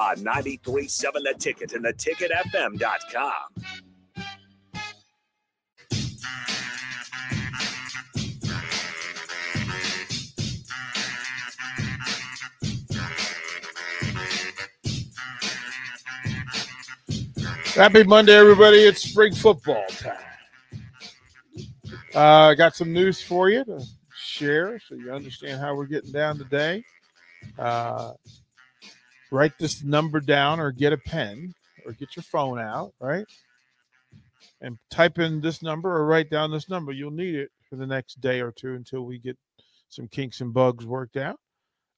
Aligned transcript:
On 0.00 0.16
93.7 0.16 1.12
The 1.12 1.34
Ticket 1.38 1.74
and 1.74 1.84
theticketfm.com. 1.84 3.34
Happy 17.74 18.02
Monday, 18.04 18.32
everybody. 18.34 18.78
It's 18.78 19.02
spring 19.02 19.34
football 19.34 19.84
time. 19.88 20.16
I 22.14 22.18
uh, 22.18 22.54
got 22.54 22.74
some 22.74 22.90
news 22.90 23.20
for 23.20 23.50
you 23.50 23.66
to 23.66 23.84
share 24.16 24.80
so 24.80 24.94
you 24.94 25.12
understand 25.12 25.60
how 25.60 25.74
we're 25.74 25.84
getting 25.84 26.10
down 26.10 26.38
today. 26.38 26.82
Uh, 27.58 28.12
write 29.30 29.58
this 29.58 29.82
number 29.82 30.20
down 30.20 30.60
or 30.60 30.72
get 30.72 30.92
a 30.92 30.98
pen 30.98 31.54
or 31.86 31.92
get 31.92 32.16
your 32.16 32.22
phone 32.22 32.58
out, 32.58 32.92
right? 33.00 33.26
And 34.60 34.78
type 34.90 35.18
in 35.18 35.40
this 35.40 35.62
number 35.62 35.90
or 35.90 36.06
write 36.06 36.30
down 36.30 36.50
this 36.50 36.68
number. 36.68 36.92
You'll 36.92 37.10
need 37.10 37.34
it 37.34 37.50
for 37.68 37.76
the 37.76 37.86
next 37.86 38.20
day 38.20 38.40
or 38.40 38.52
two 38.52 38.74
until 38.74 39.02
we 39.02 39.18
get 39.18 39.38
some 39.88 40.08
kinks 40.08 40.40
and 40.40 40.52
bugs 40.52 40.86
worked 40.86 41.16
out. 41.16 41.38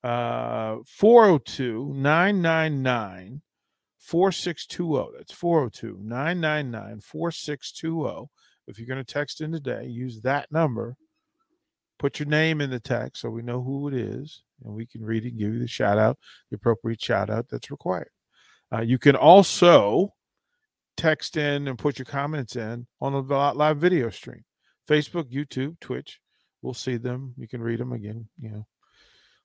Uh, 0.02 0.78
402 0.86 1.92
999 1.94 3.42
4620. 3.98 5.16
That's 5.16 5.32
402 5.32 5.98
999 6.02 7.00
4620. 7.00 8.30
If 8.66 8.78
you're 8.78 8.88
going 8.88 9.04
to 9.04 9.12
text 9.12 9.40
in 9.40 9.52
today, 9.52 9.86
use 9.86 10.20
that 10.22 10.50
number. 10.50 10.96
Put 12.02 12.18
your 12.18 12.26
name 12.26 12.60
in 12.60 12.70
the 12.70 12.80
text 12.80 13.22
so 13.22 13.30
we 13.30 13.42
know 13.42 13.62
who 13.62 13.86
it 13.86 13.94
is 13.94 14.42
and 14.64 14.74
we 14.74 14.86
can 14.86 15.04
read 15.04 15.24
it 15.24 15.28
and 15.28 15.38
give 15.38 15.52
you 15.52 15.60
the 15.60 15.68
shout 15.68 15.98
out, 15.98 16.18
the 16.50 16.56
appropriate 16.56 17.00
shout 17.00 17.30
out 17.30 17.46
that's 17.48 17.70
required. 17.70 18.10
Uh, 18.74 18.80
you 18.80 18.98
can 18.98 19.14
also 19.14 20.12
text 20.96 21.36
in 21.36 21.68
and 21.68 21.78
put 21.78 22.00
your 22.00 22.06
comments 22.06 22.56
in 22.56 22.88
on 23.00 23.12
the 23.12 23.34
live 23.54 23.76
video 23.76 24.10
stream 24.10 24.42
Facebook, 24.90 25.32
YouTube, 25.32 25.78
Twitch. 25.78 26.18
We'll 26.60 26.74
see 26.74 26.96
them. 26.96 27.34
You 27.38 27.46
can 27.46 27.62
read 27.62 27.78
them 27.78 27.92
again. 27.92 28.26
You 28.36 28.50
know, 28.50 28.66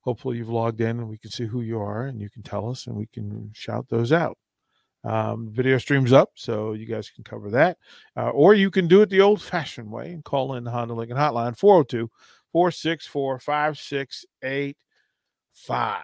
hopefully 0.02 0.38
you've 0.38 0.50
logged 0.50 0.82
in 0.82 0.98
and 0.98 1.08
we 1.08 1.20
can 1.20 1.30
see 1.30 1.46
who 1.46 1.62
you 1.62 1.80
are 1.80 2.08
and 2.08 2.20
you 2.20 2.32
can 2.32 2.42
tell 2.42 2.72
us 2.72 2.88
and 2.88 2.96
we 2.96 3.06
can 3.06 3.52
shout 3.54 3.86
those 3.90 4.12
out. 4.12 4.36
Um, 5.04 5.52
video 5.54 5.78
streams 5.78 6.12
up, 6.12 6.32
so 6.34 6.74
you 6.74 6.88
guys 6.88 7.12
can 7.12 7.24
cover 7.24 7.52
that. 7.52 7.78
Uh, 8.18 8.30
or 8.30 8.56
you 8.56 8.72
can 8.72 8.88
do 8.88 9.04
it 9.04 9.12
the 9.12 9.22
old 9.22 9.42
fashioned 9.42 9.92
way 9.92 10.12
and 10.12 10.24
call 10.24 10.56
in 10.56 10.64
the 10.64 10.72
Honda 10.72 10.96
Lincoln 10.96 11.18
Hotline 11.18 11.56
402 11.56 12.10
464 12.52 13.40
5685. 13.40 16.04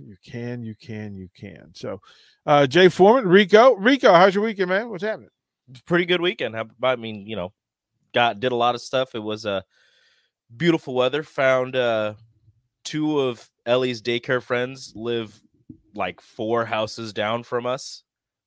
You 0.00 0.16
can, 0.24 0.62
you 0.62 0.74
can, 0.74 1.14
you 1.14 1.28
can. 1.36 1.72
So, 1.74 2.00
uh, 2.46 2.66
Jay 2.66 2.88
Foreman, 2.88 3.28
Rico, 3.28 3.74
Rico, 3.74 4.12
how's 4.12 4.34
your 4.34 4.44
weekend, 4.44 4.70
man? 4.70 4.88
What's 4.88 5.02
happening? 5.02 5.28
Pretty 5.84 6.06
good 6.06 6.20
weekend. 6.20 6.56
I 6.82 6.96
mean, 6.96 7.26
you 7.26 7.36
know, 7.36 7.52
got 8.14 8.40
did 8.40 8.52
a 8.52 8.56
lot 8.56 8.74
of 8.74 8.80
stuff. 8.80 9.14
It 9.14 9.22
was 9.22 9.44
a 9.44 9.50
uh, 9.50 9.60
beautiful 10.56 10.94
weather. 10.94 11.22
Found 11.22 11.76
uh, 11.76 12.14
two 12.84 13.20
of 13.20 13.50
Ellie's 13.66 14.00
daycare 14.00 14.42
friends 14.42 14.92
live 14.94 15.38
like 15.94 16.20
four 16.20 16.64
houses 16.64 17.12
down 17.12 17.42
from 17.42 17.66
us. 17.66 18.04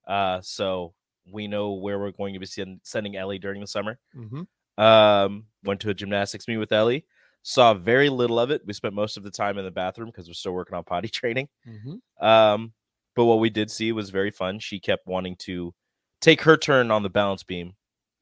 Uh, 0.08 0.40
so 0.42 0.94
we 1.32 1.48
know 1.48 1.74
where 1.74 2.00
we're 2.00 2.12
going 2.12 2.34
to 2.34 2.40
be 2.40 2.46
send, 2.46 2.80
sending 2.84 3.16
Ellie 3.16 3.40
during 3.40 3.62
the 3.62 3.68
summer. 3.68 4.00
Mm-hmm. 4.16 4.82
Um, 4.82 5.46
went 5.64 5.82
to 5.82 5.90
a 5.90 5.94
gymnastics 5.94 6.48
meet 6.48 6.58
with 6.58 6.72
Ellie. 6.72 7.06
Saw 7.44 7.74
very 7.74 8.10
little 8.10 8.40
of 8.40 8.52
it. 8.52 8.62
We 8.66 8.74
spent 8.74 8.94
most 8.94 9.18
of 9.18 9.24
the 9.24 9.32
time 9.32 9.58
in 9.58 9.66
the 9.66 9.72
bathroom 9.72 10.10
because 10.10 10.28
we're 10.28 10.34
still 10.34 10.52
working 10.52 10.76
on 10.76 10.84
potty 10.84 11.08
training. 11.10 11.48
Mm-hmm. 11.68 12.26
Um, 12.26 12.74
but 13.16 13.26
what 13.26 13.40
we 13.40 13.50
did 13.50 13.72
see 13.72 13.92
was 13.92 14.10
very 14.10 14.32
fun. 14.32 14.60
She 14.60 14.80
kept 14.80 15.08
wanting 15.08 15.36
to 15.38 15.74
take 16.22 16.42
her 16.42 16.58
turn 16.58 16.92
on 16.92 17.04
the 17.04 17.10
balance 17.10 17.44
beam. 17.44 17.74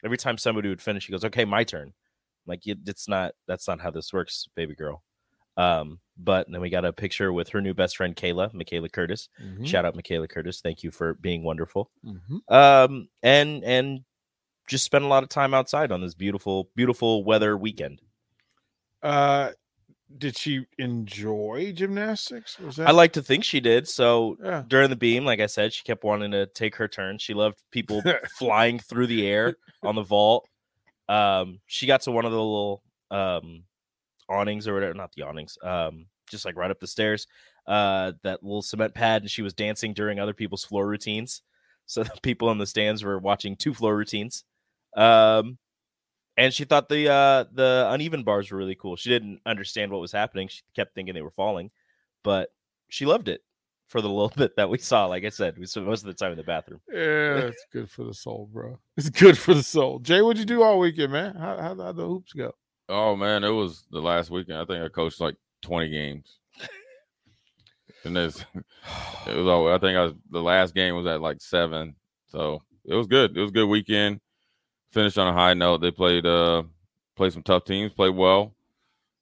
Every 0.04 0.18
time 0.18 0.38
somebody 0.38 0.70
would 0.70 0.82
finish, 0.82 1.06
she 1.06 1.12
goes, 1.12 1.26
"Okay, 1.26 1.46
my 1.46 1.64
turn." 1.64 1.88
I'm 1.88 1.94
like 2.46 2.62
it's 2.66 3.08
not. 3.08 3.34
That's 3.48 3.68
not 3.68 3.82
how 3.82 3.92
this 3.92 4.14
works, 4.14 4.48
baby 4.56 4.76
girl. 4.76 5.04
Um, 5.58 6.00
but 6.18 6.48
then 6.50 6.62
we 6.62 6.70
got 6.70 6.86
a 6.86 6.94
picture 6.94 7.34
with 7.34 7.50
her 7.50 7.62
new 7.62 7.74
best 7.74 7.98
friend 7.98 8.16
Kayla, 8.16 8.54
Michaela 8.54 8.90
Curtis. 8.90 9.28
Mm-hmm. 9.44 9.66
Shout 9.66 9.86
out 9.86 9.96
Michaela 9.96 10.28
Curtis. 10.28 10.62
Thank 10.62 10.84
you 10.84 10.92
for 10.92 11.16
being 11.16 11.44
wonderful. 11.44 11.90
Mm-hmm. 12.06 12.54
Um, 12.54 13.10
and 13.24 13.64
and 13.64 14.02
just 14.68 14.86
spent 14.86 15.04
a 15.04 15.08
lot 15.08 15.24
of 15.24 15.30
time 15.30 15.54
outside 15.54 15.92
on 15.92 16.02
this 16.02 16.14
beautiful, 16.14 16.70
beautiful 16.76 17.24
weather 17.24 17.58
weekend. 17.58 18.02
Uh, 19.08 19.52
did 20.18 20.38
she 20.38 20.66
enjoy 20.78 21.72
gymnastics? 21.74 22.60
Was 22.60 22.76
that 22.78 22.88
I 22.88 22.92
like 22.92 23.14
to 23.14 23.22
think 23.22 23.44
she 23.44 23.60
did. 23.60 23.88
So 23.88 24.38
Yeah. 24.44 24.64
during 24.68 24.90
the 24.90 24.96
beam, 24.96 25.26
like 25.26 25.40
I 25.40 25.46
said, 25.46 25.74
she 25.74 25.84
kept 25.84 26.04
wanting 26.04 26.32
to 26.32 26.46
take 26.48 26.76
her 26.76 26.88
turn. 26.88 27.18
She 27.18 27.34
loved 27.34 27.62
people 27.72 28.02
flying 28.38 28.80
through 28.80 29.08
the 29.08 29.26
air 29.28 29.56
on 29.84 29.96
the 29.96 30.04
vault. 30.04 30.48
Um, 31.10 31.60
she 31.68 31.88
got 31.88 32.02
to 32.02 32.12
one 32.12 32.26
of 32.26 32.32
the 32.32 32.38
little 32.38 32.84
um 33.10 33.64
awnings 34.30 34.68
or 34.68 34.74
whatever, 34.74 34.94
not 34.94 35.14
the 35.14 35.24
awnings, 35.24 35.58
um, 35.64 36.08
just 36.30 36.44
like 36.44 36.58
right 36.58 36.72
up 36.72 36.80
the 36.82 36.88
stairs, 36.88 37.28
uh, 37.66 38.12
that 38.24 38.44
little 38.44 38.62
cement 38.62 38.94
pad, 38.94 39.22
and 39.22 39.32
she 39.32 39.42
was 39.42 39.54
dancing 39.54 39.94
during 39.94 40.20
other 40.20 40.34
people's 40.34 40.66
floor 40.66 40.86
routines. 40.86 41.42
So 41.86 42.04
the 42.04 42.12
people 42.22 42.52
in 42.52 42.58
the 42.58 42.66
stands 42.66 43.04
were 43.04 43.20
watching 43.20 43.56
two 43.56 43.74
floor 43.74 43.96
routines. 43.96 44.44
Um, 44.98 45.58
and 46.38 46.54
she 46.54 46.64
thought 46.64 46.88
the 46.88 47.10
uh 47.10 47.46
the 47.52 47.88
uneven 47.90 48.24
bars 48.24 48.52
were 48.52 48.58
really 48.58 48.76
cool. 48.76 48.96
She 48.96 49.10
didn't 49.10 49.42
understand 49.46 49.92
what 49.92 50.02
was 50.02 50.12
happening. 50.12 50.48
She 50.48 50.62
kept 50.76 50.94
thinking 50.96 51.14
they 51.14 51.22
were 51.22 51.32
falling, 51.32 51.72
but 52.24 52.50
she 52.90 53.06
loved 53.06 53.28
it 53.28 53.42
for 53.88 54.02
the 54.02 54.10
little 54.10 54.32
bit 54.36 54.56
that 54.56 54.70
we 54.70 54.78
saw. 54.78 55.08
Like 55.08 55.26
I 55.26 55.30
said, 55.30 55.58
we 55.58 55.66
spent 55.66 55.88
most 55.88 56.02
of 56.02 56.08
the 56.08 56.14
time 56.14 56.32
in 56.32 56.38
the 56.38 56.44
bathroom. 56.44 56.80
Yeah, 56.90 56.98
it's 57.48 57.66
good 57.74 57.90
for 57.90 58.04
the 58.04 58.14
soul, 58.14 58.50
bro. 58.54 58.80
It's 58.96 59.10
good 59.10 59.38
for 59.38 59.54
the 59.54 59.64
soul. 59.64 60.00
Jay, 60.00 60.22
what'd 60.22 60.40
you 60.40 60.46
do 60.46 60.62
all 60.64 60.80
weekend, 60.80 61.12
man? 61.12 61.36
How 61.36 61.58
how 61.58 61.76
how 61.76 61.92
the 61.92 62.06
hoops 62.06 62.34
go? 62.34 62.54
Oh 62.90 63.16
man, 63.16 63.44
it 63.44 63.50
was 63.50 63.86
the 63.92 64.00
last 64.02 64.30
weekend. 64.30 64.60
I 64.60 64.66
think 64.66 64.84
I 64.84 64.88
coached 64.88 65.20
like 65.20 65.36
20 65.64 65.90
games. 65.90 66.38
and 68.06 68.16
this 68.16 68.46
it 69.26 69.36
was 69.36 69.48
all 69.48 69.74
I 69.74 69.78
think 69.80 69.98
I 69.98 70.04
was 70.04 70.14
the 70.30 70.42
last 70.42 70.76
game 70.76 70.96
was 70.96 71.08
at 71.08 71.20
like 71.20 71.42
seven. 71.42 71.96
So 72.28 72.62
it 72.86 72.94
was 72.94 73.08
good. 73.08 73.36
It 73.36 73.42
was 73.42 73.50
a 73.50 73.54
good 73.54 73.68
weekend. 73.68 74.22
Finished 74.98 75.20
on 75.20 75.28
a 75.28 75.34
high 75.34 75.54
note. 75.54 75.82
They 75.82 75.92
played 75.92 76.26
uh 76.26 76.64
played 77.16 77.32
some 77.32 77.44
tough 77.44 77.66
teams, 77.66 77.94
played 77.94 78.16
well. 78.16 78.56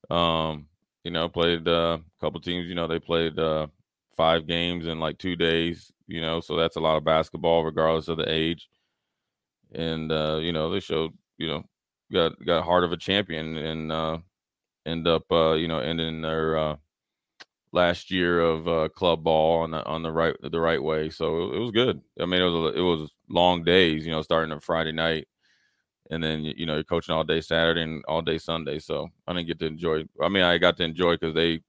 Um, 0.10 0.68
you 1.04 1.12
know, 1.12 1.28
played 1.28 1.68
uh, 1.68 1.98
a 2.00 2.22
couple 2.22 2.40
teams, 2.40 2.70
you 2.70 2.76
know, 2.76 2.88
they 2.88 2.98
played 2.98 3.38
uh 3.38 3.68
five 4.16 4.48
games 4.48 4.88
in 4.88 5.02
like 5.02 5.18
two 5.18 5.36
days, 5.36 5.92
you 6.08 6.22
know, 6.22 6.40
so 6.40 6.56
that's 6.56 6.78
a 6.78 6.80
lot 6.80 6.96
of 6.96 7.04
basketball 7.04 7.66
regardless 7.66 8.08
of 8.08 8.16
the 8.16 8.32
age. 8.32 8.70
And 9.74 10.14
uh, 10.14 10.40
you 10.42 10.54
know, 10.54 10.72
they 10.72 10.80
showed, 10.80 11.12
you 11.38 11.50
know, 11.50 11.66
got 12.10 12.42
got 12.46 12.64
heart 12.64 12.86
of 12.86 12.94
a 12.94 12.98
champion 12.98 13.58
and 13.58 13.92
uh 13.92 14.20
end 14.86 15.10
up 15.10 15.30
uh 15.30 15.56
you 15.56 15.68
know 15.68 15.80
ending 15.80 16.22
their 16.22 16.58
uh 16.58 16.76
last 17.74 18.12
year 18.12 18.40
of 18.40 18.66
uh 18.70 18.88
club 18.96 19.26
ball 19.26 19.64
on 19.64 19.72
the 19.72 19.86
on 19.86 20.04
the 20.04 20.12
right 20.14 20.38
the 20.42 20.60
right 20.62 20.82
way 20.82 21.10
so 21.10 21.52
it, 21.52 21.60
was 21.60 21.72
good 21.72 22.00
i 22.22 22.26
mean 22.26 22.42
it 22.42 22.46
was 22.46 22.74
a, 22.74 22.78
it 22.78 22.82
was 22.82 23.12
long 23.30 23.66
days 23.66 24.06
you 24.06 24.12
know 24.14 24.22
starting 24.22 24.54
on 24.54 24.62
friday 24.62 24.94
night 24.94 25.28
and 26.12 26.24
then 26.24 26.44
you 26.44 26.66
know 26.66 26.76
you're 26.76 26.84
coaching 26.84 27.16
all 27.16 27.24
day 27.24 27.42
saturday 27.42 27.82
and 27.82 28.04
all 28.08 28.22
day 28.22 28.38
sunday 28.38 28.80
so 28.80 29.08
i 29.28 29.34
didn't 29.34 29.48
get 29.48 29.60
to 29.60 29.66
enjoy 29.66 30.04
i 30.22 30.30
mean 30.30 30.44
i 30.44 30.58
got 30.58 30.78
to 30.78 30.84
enjoy 30.84 31.14
because 31.14 31.34
they 31.34 31.60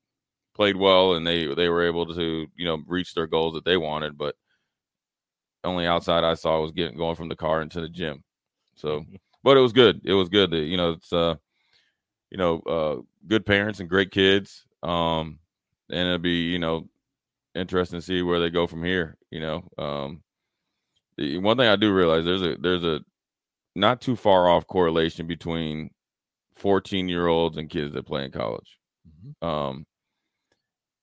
played 0.55 0.77
well 0.77 1.15
and 1.15 1.27
they 1.27 1.53
they 1.55 1.69
were 1.69 1.87
able 1.87 2.06
to 2.06 2.47
you 2.56 2.65
know 2.67 2.83
reach 2.87 3.15
their 3.15 3.27
goals 3.27 3.55
that 3.55 3.65
they 3.65 3.77
wanted 3.77 4.17
but 4.17 4.35
only 5.65 5.87
outside 5.87 6.25
i 6.25 6.35
saw 6.35 6.61
was 6.61 6.73
getting 6.73 6.97
going 6.97 7.17
from 7.17 7.29
the 7.29 7.37
car 7.37 7.62
into 7.62 7.81
the 7.81 7.88
gym 7.88 8.23
so 8.75 9.05
but 9.47 9.56
it 9.56 9.61
was 9.61 9.73
good. 9.73 10.00
It 10.05 10.12
was 10.12 10.29
good. 10.29 10.50
That, 10.50 10.65
you 10.65 10.77
know, 10.77 10.91
it's 10.91 11.12
uh, 11.12 11.37
you 12.31 12.37
know, 12.37 12.59
uh, 12.62 12.97
good 13.29 13.47
parents 13.47 13.79
and 13.79 13.88
great 13.88 14.11
kids. 14.11 14.65
Um, 14.83 15.38
and 15.88 16.00
it'll 16.00 16.19
be 16.19 16.50
you 16.50 16.59
know 16.59 16.88
interesting 17.55 18.00
to 18.00 18.05
see 18.05 18.23
where 18.23 18.41
they 18.41 18.50
go 18.50 18.67
from 18.67 18.83
here. 18.83 19.17
You 19.31 19.41
know, 19.41 19.69
um, 19.79 20.23
the 21.17 21.38
one 21.38 21.56
thing 21.56 21.69
I 21.69 21.77
do 21.77 21.94
realize 21.94 22.25
there's 22.25 22.43
a 22.43 22.56
there's 22.56 22.83
a 22.83 23.00
not 23.76 24.00
too 24.00 24.17
far 24.17 24.49
off 24.49 24.67
correlation 24.67 25.26
between 25.26 25.90
14 26.56 27.08
year 27.08 27.26
olds 27.26 27.56
and 27.56 27.70
kids 27.70 27.94
that 27.94 28.06
play 28.06 28.25
in 28.25 28.31
college. 28.32 28.78
Um, 29.43 29.87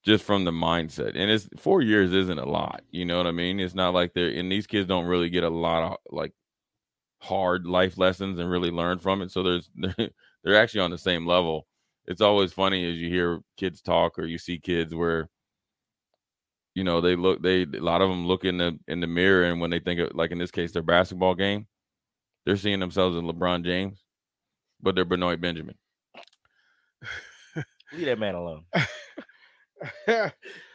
just 0.04 0.26
from 0.26 0.44
the 0.44 0.52
mindset, 0.52 1.16
and 1.16 1.32
it's 1.32 1.48
four 1.58 1.82
years 1.82 2.12
isn't 2.12 2.40
a 2.40 2.46
lot. 2.46 2.82
You 2.92 3.06
know 3.06 3.18
what 3.18 3.28
I 3.28 3.32
mean? 3.32 3.60
It's 3.60 3.76
not 3.76 3.94
like 3.94 4.14
they're 4.14 4.32
and 4.38 4.52
these 4.52 4.68
kids 4.68 4.88
don't 4.88 5.06
really 5.06 5.30
get 5.30 5.46
a 5.46 5.50
lot 5.50 5.84
of 5.84 5.98
like 6.12 6.34
hard 7.22 7.66
life 7.66 7.98
lessons 7.98 8.38
and 8.38 8.50
really 8.50 8.72
learn 8.72 9.00
from 9.00 9.22
it. 9.22 9.32
So 9.32 9.44
there's 9.44 9.70
they're, 9.76 10.10
they're 10.44 10.62
actually 10.62 10.82
on 10.82 10.92
the 10.92 10.98
same 10.98 11.26
level. 11.26 11.68
It's 12.06 12.22
always 12.22 12.52
funny 12.52 12.90
as 12.90 12.98
you 12.98 13.08
hear 13.10 13.40
kids 13.56 13.82
talk 13.82 14.20
or 14.20 14.26
you 14.26 14.38
see 14.38 14.60
kids 14.60 14.94
where 14.94 15.30
you 16.76 16.84
know 16.84 17.00
they 17.00 17.16
look 17.16 17.42
they 17.42 17.62
a 17.62 17.80
lot 17.80 18.02
of 18.02 18.10
them 18.10 18.28
look 18.28 18.44
in 18.46 18.58
the 18.58 18.78
in 18.88 19.00
the 19.00 19.08
mirror 19.08 19.46
and 19.46 19.62
when 19.62 19.70
they 19.70 19.80
think 19.80 20.00
of 20.02 20.14
like 20.16 20.32
in 20.32 20.38
this 20.40 20.52
case 20.52 20.74
their 20.74 20.82
basketball 20.82 21.36
game, 21.36 21.68
they're 22.46 22.58
seeing 22.58 22.80
themselves 22.80 23.18
in 23.18 23.26
LeBron 23.26 23.64
James, 23.64 24.04
but 24.82 24.96
they're 24.96 25.06
Benoit 25.06 25.40
Benjamin. 25.40 25.76
Leave 27.94 28.06
that 28.06 28.20
man 28.20 28.36
alone. 28.36 28.66
I 30.08 30.32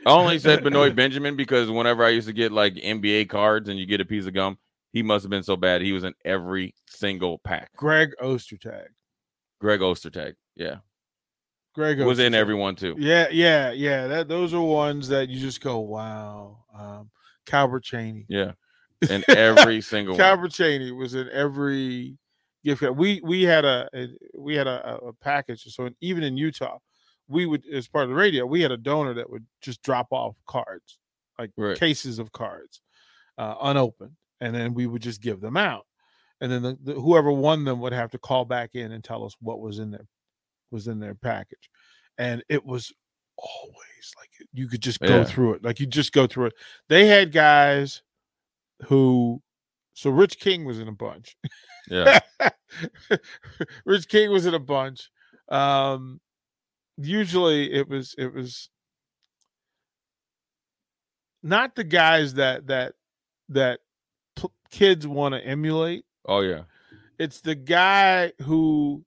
only 0.07 0.39
said 0.39 0.63
Benoit 0.63 0.95
Benjamin 0.97 1.37
because 1.37 1.71
whenever 1.71 2.05
I 2.05 2.11
used 2.11 2.29
to 2.29 2.33
get 2.33 2.53
like 2.53 2.75
NBA 2.75 3.29
cards 3.29 3.69
and 3.69 3.79
you 3.79 3.87
get 3.87 4.01
a 4.01 4.05
piece 4.05 4.27
of 4.27 4.35
gum, 4.35 4.59
he 4.93 5.03
must 5.03 5.23
have 5.25 5.31
been 5.31 5.43
so 5.43 5.57
bad. 5.57 5.83
He 5.83 5.93
was 5.93 6.05
in 6.05 6.15
every 6.25 6.75
single 6.89 7.39
pack. 7.39 7.71
Greg 7.77 8.13
Ostertag. 8.23 8.89
Greg 9.61 9.81
Ostertag, 9.81 10.35
yeah, 10.55 10.77
Greg 11.75 12.01
was 12.01 12.19
in 12.19 12.35
everyone 12.35 12.77
too. 12.77 12.95
Yeah, 12.99 13.29
yeah, 13.31 13.73
yeah. 13.73 14.07
That 14.07 14.29
those 14.29 14.55
are 14.55 14.61
ones 14.61 15.09
that 15.09 15.29
you 15.29 15.41
just 15.41 15.61
go, 15.61 15.79
wow. 15.81 16.65
Um, 16.77 17.11
Calbert 17.47 17.83
Cheney. 17.83 18.27
Yeah, 18.29 18.53
in 19.09 19.25
every 19.29 19.81
single 19.93 20.17
one. 20.17 20.51
Cheney 20.51 20.93
was 20.93 21.15
in 21.15 21.29
every 21.31 22.17
gift 22.65 22.81
card. 22.81 22.97
We 22.97 23.21
we 23.23 23.43
had 23.43 23.65
a, 23.65 23.89
a 23.95 24.09
we 24.37 24.55
had 24.55 24.67
a, 24.67 24.99
a- 25.03 25.13
package. 25.15 25.63
So 25.75 25.91
even 26.01 26.23
in 26.23 26.37
Utah, 26.37 26.79
we 27.29 27.47
would 27.47 27.65
as 27.73 27.89
part 27.89 28.05
of 28.05 28.11
the 28.11 28.17
radio, 28.17 28.47
we 28.47 28.61
had 28.63 28.73
a 28.73 28.77
donor 28.77 29.15
that 29.15 29.29
would 29.31 29.47
just 29.61 29.83
drop 29.83 30.09
off 30.11 30.37
cards, 30.47 30.99
like 31.39 31.51
Right. 31.57 31.79
cases 31.79 32.19
of 32.19 32.33
cards, 32.33 32.81
uh, 33.39 33.55
unopened, 33.63 34.13
and 34.41 34.55
then 34.55 34.75
we 34.75 34.87
would 34.87 35.03
just 35.03 35.21
give 35.23 35.41
them 35.41 35.57
out. 35.57 35.85
And 36.41 36.51
then 36.53 36.63
the, 36.63 36.79
the, 36.85 36.93
whoever 36.95 37.33
won 37.33 37.65
them 37.65 37.81
would 37.81 37.93
have 37.93 38.11
to 38.13 38.19
call 38.19 38.45
back 38.45 38.71
in 38.75 38.93
and 38.93 39.03
tell 39.03 39.25
us 39.25 39.35
what 39.41 39.61
was 39.61 39.79
in 39.81 39.91
their 39.91 40.07
was 40.71 40.87
in 40.89 41.01
their 41.01 41.15
package, 41.15 41.69
and 42.19 42.43
it 42.49 42.65
was 42.65 42.93
always 43.37 44.13
like 44.19 44.31
you 44.53 44.69
could 44.69 44.81
just 44.83 45.01
go 45.01 45.19
Yeah. 45.19 45.25
through 45.25 45.55
it, 45.55 45.65
like 45.65 45.81
you 45.81 45.87
just 45.87 46.13
go 46.13 46.27
through 46.27 46.47
it. 46.47 46.55
They 46.89 47.07
had 47.07 47.33
guys 47.33 48.03
who, 48.87 49.43
so 49.95 50.11
Rich 50.11 50.39
King 50.39 50.65
was 50.65 50.79
in 50.79 50.89
a 50.89 50.93
bunch. 50.93 51.37
Yeah, 51.91 52.21
Rich 53.85 54.09
King 54.09 54.31
was 54.31 54.47
in 54.47 54.55
a 54.55 54.59
bunch. 54.59 55.11
Um, 55.49 56.21
usually 56.97 57.73
it 57.73 57.89
was 57.89 58.15
it 58.19 58.33
was 58.35 58.69
not 61.43 61.75
the 61.75 61.85
guys 61.85 62.35
that 62.35 62.67
that 62.67 62.95
that 63.49 63.81
p- 64.37 64.49
kids 64.71 65.07
want 65.07 65.35
to 65.35 65.41
emulate. 65.45 66.05
oh 66.27 66.41
yeah, 66.41 66.63
It's 67.19 67.41
the 67.41 67.55
guy 67.55 68.33
who 68.43 69.05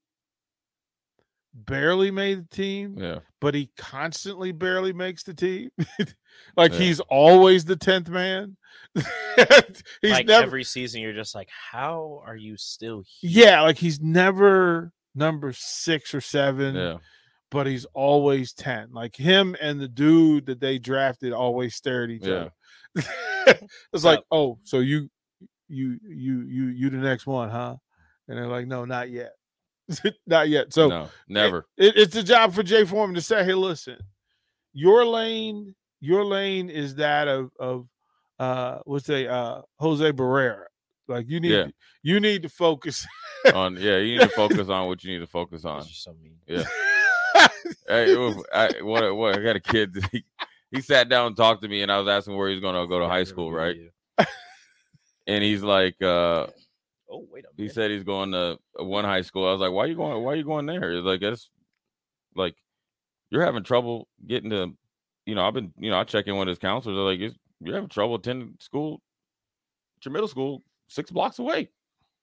barely 1.53 2.11
made 2.11 2.39
the 2.49 2.55
team, 2.55 2.95
yeah, 2.97 3.19
but 3.39 3.53
he 3.53 3.69
constantly 3.77 4.51
barely 4.51 4.93
makes 4.93 5.23
the 5.23 5.33
team. 5.33 5.69
like 6.57 6.71
Yeah. 6.73 6.79
he's 6.79 6.99
always 7.01 7.65
the 7.65 7.75
tenth 7.75 8.09
man. 8.09 8.57
he's 8.95 10.11
like 10.11 10.25
never 10.27 10.43
every 10.45 10.63
season, 10.63 11.01
you're 11.01 11.13
just 11.13 11.35
like, 11.35 11.49
how 11.49 12.21
are 12.25 12.35
you 12.35 12.57
still 12.57 13.03
here? 13.05 13.45
yeah, 13.47 13.61
like 13.61 13.77
he's 13.77 13.99
never 13.99 14.91
number 15.15 15.53
six 15.53 16.13
or 16.13 16.21
seven. 16.21 16.75
yeah. 16.75 16.97
but 17.49 17.67
he's 17.67 17.85
always 17.93 18.53
10. 18.53 18.89
Like 18.93 19.15
him 19.15 19.55
and 19.61 19.79
the 19.79 19.87
dude 19.89 20.45
that 20.45 20.59
they 20.61 20.77
drafted 20.79 21.33
always 21.33 21.75
stare 21.75 22.05
at 22.05 22.09
each 22.09 22.25
Yeah. 22.25 22.47
other. 22.95 23.59
it's 23.93 24.03
like, 24.03 24.21
oh, 24.31 24.57
so 24.63 24.79
you 24.79 25.09
you 25.67 25.97
you 26.03 26.41
you 26.41 26.65
you 26.67 26.89
the 26.89 26.97
next 26.97 27.25
one, 27.27 27.49
huh? 27.49 27.75
And 28.27 28.37
they're 28.37 28.47
like, 28.47 28.67
no, 28.67 28.85
not 28.85 29.09
yet. 29.09 29.31
not 30.27 30.49
yet. 30.49 30.73
So 30.73 30.87
no, 30.87 31.09
never. 31.27 31.65
it, 31.77 31.97
it's 31.97 32.13
the 32.13 32.23
job 32.23 32.53
for 32.53 32.63
Jay 32.63 32.85
Foreman 32.85 33.15
to 33.15 33.21
say, 33.21 33.43
hey, 33.43 33.53
listen, 33.53 33.97
your 34.73 35.05
lane, 35.05 35.75
your 35.99 36.23
lane 36.23 36.69
is 36.69 36.95
that 36.95 37.27
of 37.27 37.51
of 37.59 37.87
uh 38.39 38.79
what's 38.85 39.05
say 39.05 39.27
uh 39.27 39.61
Jose 39.79 40.11
Barrera. 40.11 40.65
Like 41.07 41.29
you 41.29 41.39
need 41.39 41.51
Yeah. 41.51 41.67
you 42.03 42.19
need 42.19 42.43
to 42.43 42.49
focus. 42.49 43.05
on 43.53 43.75
yeah, 43.77 43.97
you 43.97 44.17
need 44.17 44.21
to 44.21 44.35
focus 44.35 44.69
on 44.69 44.87
what 44.87 45.03
you 45.03 45.11
need 45.13 45.19
to 45.19 45.27
focus 45.27 45.65
on. 45.65 45.83
So 45.83 46.13
mean. 46.21 46.37
Yeah. 46.47 46.63
Hey, 47.87 48.15
was- 48.15 48.43
I, 48.53 48.69
what, 48.81 49.15
what, 49.15 49.37
I 49.37 49.41
got 49.41 49.55
a 49.55 49.59
kid. 49.59 49.95
He, 50.11 50.23
he 50.71 50.81
sat 50.81 51.09
down 51.09 51.27
and 51.27 51.35
talked 51.37 51.61
to 51.63 51.67
me, 51.67 51.81
and 51.81 51.91
I 51.91 51.97
was 51.99 52.07
asking 52.07 52.35
where 52.37 52.49
he's 52.49 52.61
going 52.61 52.75
to 52.75 52.87
go 52.87 52.99
to 52.99 53.07
high 53.07 53.23
school, 53.25 53.51
right? 53.51 53.75
And 55.27 55.43
he's 55.43 55.61
like, 55.63 56.01
uh, 56.01 56.47
Oh 57.11 57.25
wait 57.29 57.43
a 57.43 57.49
minute. 57.55 57.55
he 57.57 57.67
said 57.69 57.91
he's 57.91 58.03
going 58.03 58.31
to 58.31 58.57
one 58.75 59.03
high 59.03 59.21
school. 59.21 59.47
I 59.47 59.51
was 59.51 59.59
like, 59.59 59.71
why 59.71 59.85
you 59.85 59.95
going? 59.95 60.23
Why 60.23 60.35
you 60.35 60.43
going 60.45 60.65
there? 60.65 60.93
He's 60.93 61.03
like, 61.03 61.19
that's 61.19 61.49
like 62.35 62.55
you're 63.29 63.43
having 63.43 63.63
trouble 63.63 64.07
getting 64.25 64.49
to. 64.51 64.73
You 65.25 65.35
know, 65.35 65.45
I've 65.45 65.53
been. 65.53 65.73
You 65.77 65.91
know, 65.91 65.99
I 65.99 66.03
check 66.05 66.27
in 66.27 66.37
with 66.37 66.47
his 66.47 66.57
counselors. 66.57 66.95
They're 66.95 67.03
like, 67.03 67.35
you're 67.59 67.75
having 67.75 67.89
trouble 67.89 68.15
attending 68.15 68.55
school. 68.59 69.01
At 69.97 70.05
your 70.05 70.13
middle 70.13 70.27
school, 70.27 70.63
six 70.87 71.11
blocks 71.11 71.39
away. 71.39 71.69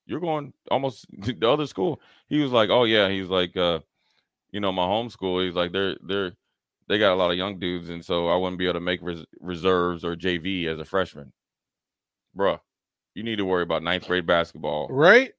You're 0.07 0.21
going 0.21 0.53
almost 0.71 1.07
to 1.25 1.33
the 1.33 1.49
other 1.49 1.67
school. 1.67 2.01
He 2.29 2.41
was 2.41 2.51
like, 2.51 2.71
oh 2.71 2.85
yeah. 2.85 3.09
He's 3.09 3.29
like, 3.29 3.57
uh, 3.57 3.81
you 4.51 4.61
know, 4.61 4.73
my 4.73 4.87
homeschool, 4.87 5.45
he's 5.45 5.55
like, 5.55 5.73
they're 5.73 5.97
they're 6.03 6.33
they 6.89 6.99
got 6.99 7.13
a 7.13 7.17
lot 7.17 7.31
of 7.31 7.37
young 7.37 7.59
dudes, 7.59 7.91
and 7.91 8.03
so 8.03 8.29
I 8.29 8.37
wouldn't 8.37 8.59
be 8.59 8.65
able 8.65 8.75
to 8.75 8.81
make 8.81 9.01
res- 9.03 9.27
reserves 9.41 10.05
or 10.05 10.17
JV 10.17 10.67
as 10.67 10.79
a 10.79 10.85
freshman. 10.87 11.33
Bruh, 12.37 12.59
you 13.15 13.23
need 13.23 13.37
to 13.37 13.45
worry 13.45 13.63
about 13.63 13.83
ninth 13.83 14.07
grade 14.07 14.27
basketball. 14.27 14.89
Right? 14.89 15.33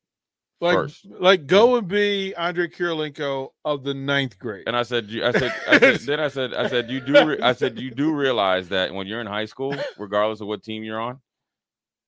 Like, 0.62 0.76
First. 0.76 1.06
like 1.10 1.48
go 1.48 1.78
and 1.78 1.88
be 1.88 2.36
Andre 2.36 2.68
Kirilenko 2.68 3.52
of 3.64 3.84
the 3.86 3.94
ninth 3.94 4.38
grade. 4.38 4.66
And 4.68 4.76
I 4.76 4.84
said, 4.84 5.06
you- 5.10 5.24
I 5.24 5.32
said, 5.32 5.54
I 5.68 5.80
said 5.80 6.00
then 6.06 6.20
I 6.20 6.28
said, 6.28 6.54
I 6.54 6.68
said, 6.68 6.90
you 6.92 7.00
do, 7.00 7.26
re- 7.26 7.42
I 7.42 7.54
said, 7.54 7.80
you 7.80 7.92
do 7.92 8.14
realize 8.14 8.68
that 8.70 8.94
when 8.94 9.08
you're 9.08 9.22
in 9.22 9.28
high 9.28 9.46
school, 9.46 9.74
regardless 9.98 10.42
of 10.42 10.48
what 10.48 10.62
team 10.62 10.84
you're 10.84 11.00
on, 11.00 11.20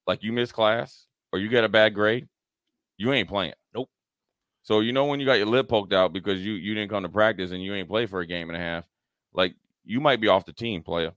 like 0.05 0.21
you 0.23 0.33
miss 0.33 0.51
class 0.51 1.05
or 1.31 1.39
you 1.39 1.47
get 1.47 1.63
a 1.63 1.69
bad 1.69 1.93
grade, 1.93 2.27
you 2.97 3.13
ain't 3.13 3.29
playing. 3.29 3.53
Nope. 3.73 3.89
So 4.63 4.81
you 4.81 4.91
know 4.91 5.05
when 5.05 5.21
you 5.21 5.25
got 5.25 5.37
your 5.37 5.47
lip 5.47 5.69
poked 5.69 5.93
out 5.93 6.11
because 6.11 6.41
you 6.45 6.53
you 6.53 6.73
didn't 6.75 6.89
come 6.89 7.03
to 7.03 7.09
practice 7.09 7.51
and 7.51 7.63
you 7.63 7.73
ain't 7.73 7.87
play 7.87 8.05
for 8.05 8.19
a 8.19 8.27
game 8.27 8.49
and 8.49 8.57
a 8.57 8.59
half, 8.59 8.83
like 9.33 9.55
you 9.85 10.01
might 10.01 10.19
be 10.19 10.27
off 10.27 10.45
the 10.45 10.51
team, 10.53 10.83
player. 10.83 11.13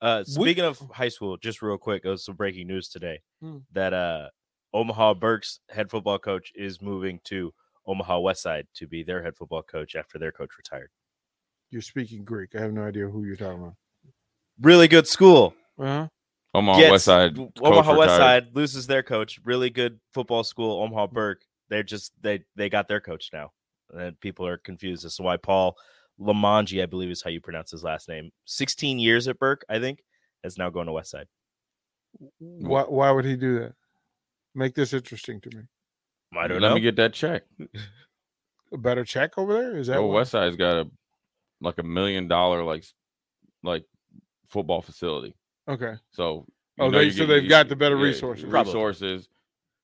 Uh, 0.00 0.22
We- 0.26 0.32
speaking 0.32 0.64
of 0.64 0.78
high 0.92 1.08
school, 1.08 1.36
just 1.36 1.60
real 1.62 1.78
quick, 1.78 2.04
it 2.04 2.08
was 2.08 2.24
some 2.24 2.36
breaking 2.36 2.66
news 2.68 2.88
today 2.88 3.20
Hmm. 3.40 3.58
that 3.72 3.92
uh, 3.92 4.28
Omaha 4.72 5.14
Burke's 5.14 5.60
head 5.70 5.90
football 5.90 6.18
coach 6.18 6.52
is 6.54 6.80
moving 6.80 7.20
to 7.24 7.52
Omaha 7.86 8.20
West 8.20 8.42
Side 8.42 8.66
to 8.74 8.86
be 8.86 9.02
their 9.02 9.22
head 9.22 9.36
football 9.36 9.62
coach 9.62 9.96
after 9.96 10.18
their 10.18 10.30
coach 10.32 10.50
retired. 10.56 10.90
You're 11.70 11.82
speaking 11.82 12.24
Greek. 12.24 12.54
I 12.54 12.60
have 12.60 12.72
no 12.72 12.84
idea 12.84 13.08
who 13.08 13.24
you're 13.24 13.36
talking 13.36 13.60
about. 13.62 13.74
Really 14.60 14.88
good 14.88 15.06
school. 15.06 15.54
Uh-huh. 15.78 16.08
Omaha 16.54 16.78
Gets- 16.78 16.90
West 16.92 17.04
Side. 17.04 17.38
Omaha 17.60 17.96
West 17.96 18.12
retired. 18.12 18.44
Side 18.44 18.56
loses 18.56 18.86
their 18.86 19.02
coach. 19.02 19.38
Really 19.44 19.70
good 19.70 20.00
football 20.14 20.44
school. 20.44 20.82
Omaha 20.82 21.08
Burke. 21.08 21.42
They're 21.68 21.82
just 21.82 22.12
they 22.22 22.44
they 22.56 22.68
got 22.70 22.88
their 22.88 23.00
coach 23.00 23.28
now, 23.32 23.52
and 23.92 24.18
people 24.20 24.46
are 24.46 24.56
confused 24.56 25.04
as 25.04 25.16
to 25.16 25.22
why 25.22 25.36
Paul 25.36 25.76
Limongi, 26.20 26.82
I 26.82 26.86
believe 26.86 27.10
is 27.10 27.22
how 27.22 27.30
you 27.30 27.40
pronounce 27.40 27.70
his 27.70 27.84
last 27.84 28.08
name. 28.08 28.30
16 28.46 28.98
years 28.98 29.28
at 29.28 29.38
Burke, 29.38 29.64
I 29.68 29.78
think, 29.78 30.00
is 30.44 30.58
now 30.58 30.70
going 30.70 30.86
to 30.86 30.92
West 30.92 31.10
Side. 31.10 31.28
Why, 32.38 32.82
why 32.82 33.10
would 33.10 33.24
he 33.24 33.36
do 33.36 33.60
that? 33.60 33.74
Make 34.54 34.74
this 34.74 34.92
interesting 34.92 35.40
to 35.42 35.56
me. 35.56 35.62
I 36.36 36.48
don't 36.48 36.60
Let 36.60 36.70
know. 36.70 36.74
me 36.74 36.80
get 36.80 36.96
that 36.96 37.12
check. 37.12 37.44
A 38.72 38.76
better 38.76 39.04
check 39.04 39.38
over 39.38 39.54
there? 39.54 39.78
Is 39.78 39.86
that 39.86 39.96
Oh, 39.98 40.06
what- 40.06 40.14
West 40.16 40.32
Side's 40.32 40.56
got 40.56 40.76
a 40.76 40.90
like 41.60 41.78
a 41.78 41.82
million 41.82 42.28
dollar 42.28 42.62
like 42.62 42.84
like 43.62 43.84
football 44.46 44.82
facility. 44.82 45.34
Okay. 45.66 45.94
So 46.10 46.44
you 46.76 46.84
Oh, 46.84 46.90
know 46.90 46.98
they- 46.98 47.10
so 47.10 47.18
get- 47.20 47.26
they've 47.28 47.42
you- 47.44 47.48
got 47.48 47.68
the 47.68 47.76
better 47.76 47.96
yeah, 47.96 48.02
resources. 48.04 48.44
Probably. 48.48 48.72
Resources, 48.72 49.28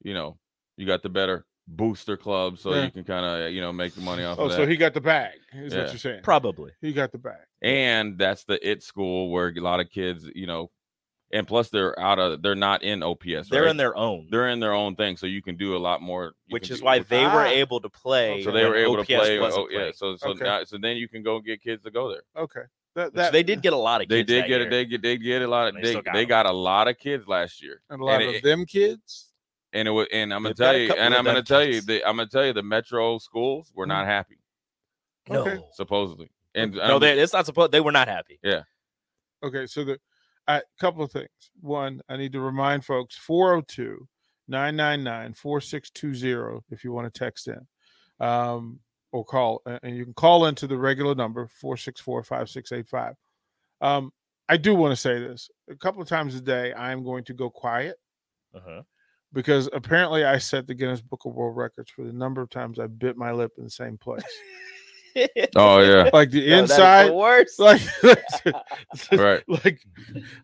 you 0.02 0.12
know, 0.14 0.38
you 0.76 0.86
got 0.86 1.02
the 1.02 1.08
better 1.08 1.46
booster 1.66 2.16
club, 2.16 2.58
so 2.58 2.74
Yeah. 2.74 2.84
you 2.84 2.90
can 2.90 3.04
kind 3.04 3.24
of 3.24 3.52
you 3.52 3.60
know 3.60 3.72
make 3.72 3.94
the 3.94 4.00
money 4.02 4.22
off 4.24 4.38
Oh, 4.38 4.44
of 4.44 4.50
that. 4.50 4.56
so 4.56 4.66
he 4.66 4.76
got 4.76 4.94
the 4.94 5.00
bag, 5.00 5.34
is 5.54 5.72
Yeah. 5.72 5.80
what 5.82 5.88
you're 5.92 5.98
saying. 5.98 6.22
Probably. 6.22 6.72
He 6.80 6.92
got 6.92 7.12
the 7.12 7.18
bag. 7.18 7.40
and 7.62 8.18
that's 8.18 8.44
the 8.44 8.58
it 8.68 8.82
school 8.82 9.30
where 9.30 9.48
a 9.48 9.60
lot 9.60 9.80
of 9.80 9.88
kids, 9.90 10.28
you 10.34 10.46
know, 10.46 10.70
and 11.32 11.46
plus 11.48 11.70
they're 11.70 11.98
out 11.98 12.18
of 12.18 12.42
they're 12.42 12.54
not 12.54 12.82
in 12.82 13.02
OPS. 13.02 13.48
They're 13.48 13.66
in 13.66 13.76
their 13.78 13.96
own, 13.96 14.28
they're 14.30 14.48
in 14.50 14.60
their 14.60 14.74
own 14.74 14.94
thing, 14.94 15.16
so 15.16 15.26
you 15.26 15.40
can 15.42 15.56
do 15.56 15.74
a 15.74 15.78
lot 15.78 16.02
more. 16.02 16.34
which 16.50 16.70
is 16.70 16.80
do- 16.80 16.84
why 16.84 16.98
they 16.98 17.24
were 17.24 17.46
Ah. 17.46 17.46
able 17.48 17.80
to 17.80 17.88
play. 17.88 18.42
So 18.42 18.50
they 18.52 18.64
were 18.64 18.72
when 18.72 18.80
able 18.80 18.96
to 18.98 19.04
play. 19.04 19.38
Oh 19.40 19.68
yeah. 19.70 19.90
So 19.94 20.16
so 20.16 20.30
Okay. 20.30 20.44
now, 20.44 20.64
so 20.64 20.76
then 20.78 20.96
you 20.98 21.08
can 21.08 21.22
go 21.22 21.40
get 21.40 21.62
kids 21.62 21.82
to 21.84 21.90
go 21.90 22.10
there. 22.10 22.22
Okay. 22.36 22.62
That, 22.94 23.12
that 23.14 23.32
they 23.32 23.42
did 23.42 23.60
get 23.60 23.72
a 23.72 23.76
lot 23.76 24.02
of. 24.02 24.08
They 24.08 24.22
did 24.22 24.46
get 24.46 24.60
it. 24.60 24.70
They 24.70 24.84
get 24.84 25.02
they 25.02 25.16
get 25.16 25.42
a 25.42 25.48
lot 25.48 25.66
of 25.68 25.74
They 25.74 25.94
they 25.94 26.00
got 26.02 26.14
they 26.14 26.26
got 26.26 26.46
a 26.46 26.52
lot 26.52 26.86
of 26.86 26.96
kids 26.98 27.26
last 27.26 27.60
year, 27.60 27.80
and 27.90 28.00
a 28.00 28.04
lot 28.04 28.20
and 28.20 28.28
of 28.30 28.34
it- 28.36 28.42
them 28.44 28.64
kids. 28.66 29.32
And 29.74 29.86
it 29.86 29.90
was 29.90 30.06
and 30.12 30.32
I'm 30.32 30.42
gonna 30.42 30.54
tell 30.54 30.76
you, 30.76 30.88
couple 30.88 31.02
and 31.02 31.14
I'm 31.14 31.24
gonna 31.24 31.42
tell 31.42 31.62
you, 31.64 31.72
kids. 31.74 31.86
the, 31.86 32.04
I'm 32.08 32.16
gonna 32.16 32.28
tell 32.28 32.46
you, 32.46 32.52
the 32.54 32.62
metro 32.62 33.18
schools 33.18 33.70
were 33.74 33.86
not 33.86 34.06
happy 34.06 34.38
no, 35.28 35.40
Okay. 35.42 35.58
supposedly, 35.72 36.30
and 36.54 36.72
no, 36.74 36.80
I'm- 36.82 37.00
they, 37.00 37.18
it's 37.18 37.32
not 37.32 37.44
supposed. 37.46 37.72
They 37.72 37.80
were 37.80 37.92
not 37.92 38.08
happy. 38.08 38.38
Yeah. 38.42 38.62
Okay, 39.42 39.66
so 39.66 39.84
the 39.84 39.98
a 40.46 40.62
couple 40.80 41.02
of 41.02 41.10
things. 41.12 41.28
One, 41.60 42.00
I 42.08 42.16
need 42.16 42.32
to 42.32 42.40
remind 42.40 42.84
folks 42.84 43.16
402 43.16 44.06
999 44.48 45.32
4620 45.34 46.60
if 46.70 46.84
you 46.84 46.92
want 46.92 47.12
to 47.12 47.18
text 47.18 47.48
in 47.48 47.66
um, 48.20 48.78
or 49.12 49.24
call. 49.24 49.62
And 49.82 49.96
you 49.96 50.04
can 50.04 50.12
call 50.14 50.46
into 50.46 50.66
the 50.66 50.76
regular 50.76 51.14
number 51.14 51.46
464 51.46 52.24
5685. 52.24 53.14
Um, 53.80 54.12
I 54.48 54.58
do 54.58 54.74
want 54.74 54.92
to 54.92 54.96
say 54.96 55.18
this 55.18 55.50
a 55.70 55.74
couple 55.76 56.02
of 56.02 56.08
times 56.08 56.34
a 56.34 56.40
day, 56.42 56.74
I 56.74 56.92
am 56.92 57.02
going 57.04 57.24
to 57.24 57.32
go 57.34 57.48
quiet 57.48 57.96
Uh-huh. 58.54 58.82
Because 59.34 59.68
apparently 59.72 60.24
I 60.24 60.38
set 60.38 60.66
the 60.66 60.74
Guinness 60.74 61.02
Book 61.02 61.24
of 61.26 61.34
World 61.34 61.56
Records 61.56 61.90
for 61.90 62.04
the 62.04 62.12
number 62.12 62.40
of 62.40 62.48
times 62.48 62.78
I 62.78 62.86
bit 62.86 63.16
my 63.16 63.32
lip 63.32 63.52
in 63.58 63.64
the 63.64 63.70
same 63.70 63.98
place. 63.98 64.22
oh 65.56 65.78
yeah, 65.80 66.10
Like 66.12 66.30
the 66.30 66.44
is 66.46 66.60
inside, 66.70 67.08
the 67.08 67.14
worst. 67.14 67.58
like 67.60 67.82
right. 69.12 69.42
like 69.48 69.80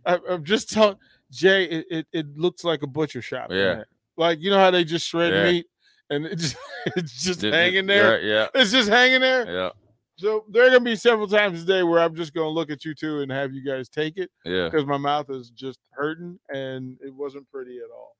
I, 0.06 0.18
I'm 0.28 0.44
just 0.44 0.70
telling 0.70 0.97
Jay, 1.30 1.64
it, 1.64 1.87
it, 1.90 2.06
it 2.12 2.37
looks 2.37 2.64
like 2.64 2.82
a 2.82 2.87
butcher 2.87 3.23
shop. 3.23 3.49
Yeah. 3.50 3.85
Like 4.16 4.40
you 4.40 4.50
know 4.50 4.59
how 4.59 4.70
they 4.70 4.85
just 4.85 5.06
shred 5.09 5.32
Yeah. 5.32 5.50
meat 5.52 5.66
and 6.11 6.26
it 6.26 6.37
just 6.37 6.56
it's 6.97 7.23
just 7.25 7.40
Just- 7.40 7.54
hanging 7.54 7.87
there. 7.87 8.12
right, 8.12 8.23
yeah, 8.23 8.49
It's 8.54 8.70
just 8.73 8.88
hanging 8.88 9.20
there. 9.20 9.50
yeah, 9.50 9.70
So 10.16 10.44
there 10.50 10.64
are 10.64 10.68
gonna 10.68 10.80
be 10.80 10.97
several 10.97 11.28
times 11.28 11.62
a 11.62 11.66
day 11.66 11.82
where 11.82 12.00
I'm 12.00 12.14
just 12.14 12.35
gonna 12.35 12.49
look 12.49 12.70
at 12.70 12.85
you 12.85 12.94
two 12.94 13.20
and 13.20 13.30
have 13.30 13.52
you 13.52 13.64
guys 13.64 13.88
take 13.88 14.18
it 14.18 14.30
yeah. 14.44 14.68
because 14.68 14.87
my 14.87 14.97
mouth 14.99 15.30
is 15.30 15.50
just 15.50 15.78
hurting 15.92 16.38
and 16.52 16.97
it 17.00 17.14
wasn't 17.14 17.49
pretty 17.50 17.78
at 17.78 17.90
all. 17.97 18.16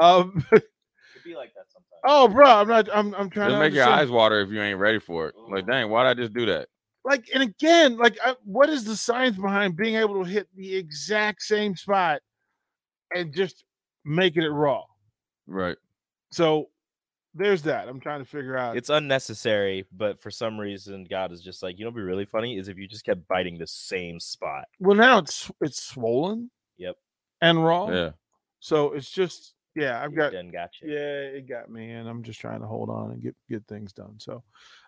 Um 0.00 0.44
be 1.24 1.34
like 1.36 1.52
that 1.54 1.64
sometimes. 1.68 2.02
oh 2.04 2.28
bro, 2.28 2.46
I'm 2.46 2.68
not 2.68 2.88
I'm 2.94 3.14
I'm 3.14 3.30
trying 3.30 3.46
It'll 3.48 3.60
to 3.60 3.64
make 3.68 3.74
your 3.74 3.84
eyes 3.88 4.10
water 4.10 4.40
if 4.40 4.50
you 4.50 4.60
ain't 4.60 4.78
ready 4.78 4.98
for 4.98 5.28
it. 5.28 5.34
Like, 5.48 5.66
dang, 5.66 5.88
why'd 5.90 6.06
I 6.06 6.14
just 6.14 6.32
do 6.34 6.46
that? 6.46 6.68
like 7.06 7.28
and 7.34 7.42
again 7.42 7.98
like 7.98 8.16
I, 8.24 8.34
what 8.44 8.70
is 8.70 8.84
the 8.84 8.96
science 8.96 9.36
behind 9.36 9.76
being 9.76 9.96
able 9.96 10.24
to 10.24 10.30
hit 10.30 10.48
the 10.56 10.74
exact 10.74 11.42
same 11.42 11.76
spot 11.76 12.22
and 13.14 13.34
just 13.34 13.62
making 14.06 14.42
it 14.42 14.46
raw 14.48 14.84
Right. 15.46 15.76
so 16.32 16.70
there's 17.34 17.60
that 17.64 17.88
i'm 17.88 18.00
trying 18.00 18.20
to 18.20 18.24
figure 18.24 18.56
out 18.56 18.78
It's 18.78 18.88
unnecessary, 18.88 19.84
but 19.92 20.18
for 20.22 20.30
some 20.30 20.58
reason, 20.58 21.04
God 21.04 21.30
is 21.30 21.42
just 21.42 21.62
like, 21.62 21.78
you 21.78 21.84
know, 21.84 21.90
what'd 21.90 22.02
be 22.02 22.08
really 22.10 22.24
funny 22.24 22.56
is 22.56 22.68
if 22.68 22.78
you 22.78 22.88
just 22.88 23.04
kept 23.04 23.28
biting 23.28 23.58
the 23.58 23.66
same 23.66 24.18
spot. 24.18 24.64
well 24.80 24.96
now 24.96 25.18
it's 25.18 25.50
it's 25.60 25.82
swollen 25.82 26.50
Yep. 26.78 26.96
and 27.42 27.62
raw 27.62 27.90
Yeah. 27.90 28.10
so 28.60 28.94
it's 28.94 29.10
just 29.10 29.52
yeah 29.74 30.02
i've 30.02 30.14
got 30.14 30.32
done 30.32 30.50
got 30.50 30.70
you. 30.80 30.92
yeah 30.92 31.20
it 31.20 31.48
got 31.48 31.70
me 31.70 31.92
and 31.92 32.08
i'm 32.08 32.22
just 32.22 32.40
trying 32.40 32.60
to 32.60 32.66
hold 32.66 32.88
on 32.88 33.10
and 33.10 33.22
get 33.22 33.34
get 33.48 33.66
things 33.66 33.92
done 33.92 34.14
so 34.18 34.42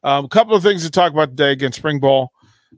um, 0.05 0.25
a 0.25 0.29
couple 0.29 0.55
of 0.55 0.63
things 0.63 0.83
to 0.85 0.91
talk 0.91 1.13
about 1.13 1.31
today 1.31 1.53
again 1.53 1.73
spring 1.73 1.99
ball 1.99 2.33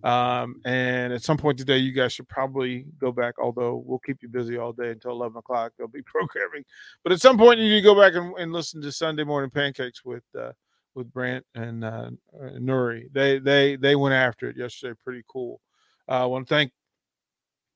um, 0.05 0.61
and 0.65 1.12
at 1.12 1.23
some 1.23 1.37
point 1.37 1.59
today 1.59 1.79
you 1.79 1.93
guys 1.93 2.12
should 2.12 2.29
probably 2.29 2.87
go 3.00 3.11
back 3.11 3.35
although 3.41 3.83
we'll 3.85 3.99
keep 4.00 4.23
you 4.23 4.29
busy 4.29 4.57
all 4.57 4.73
day 4.73 4.91
until 4.91 5.11
11 5.12 5.38
o'clock 5.38 5.73
there'll 5.77 5.91
be 5.91 6.03
programming 6.07 6.65
but 7.03 7.12
at 7.12 7.21
some 7.21 7.37
point 7.37 7.59
you 7.59 7.69
need 7.69 7.81
to 7.81 7.83
go 7.83 7.99
back 7.99 8.15
and, 8.15 8.37
and 8.38 8.53
listen 8.53 8.81
to 8.81 8.93
sunday 8.93 9.25
morning 9.25 9.50
pancakes 9.50 10.05
with 10.05 10.25
uh, 10.38 10.53
with 10.95 11.12
brant 11.12 11.45
and 11.55 11.85
uh, 11.85 12.11
uh, 12.41 12.50
nuri 12.59 13.05
they 13.12 13.38
they 13.38 13.77
they 13.77 13.97
went 13.97 14.15
after 14.15 14.49
it 14.49 14.57
yesterday 14.57 14.99
pretty 15.05 15.23
cool 15.29 15.61
uh, 16.09 16.23
i 16.23 16.25
want 16.25 16.47
to 16.47 16.55
thank 16.55 16.73